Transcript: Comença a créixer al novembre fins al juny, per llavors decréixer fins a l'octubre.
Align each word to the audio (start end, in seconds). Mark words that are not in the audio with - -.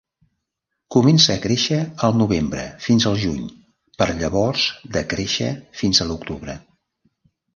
Comença 0.93 1.33
a 1.33 1.41
créixer 1.43 1.77
al 2.07 2.15
novembre 2.21 2.63
fins 2.85 3.05
al 3.11 3.19
juny, 3.25 3.43
per 4.01 4.09
llavors 4.21 4.65
decréixer 4.97 5.51
fins 5.83 6.01
a 6.07 6.11
l'octubre. 6.13 6.57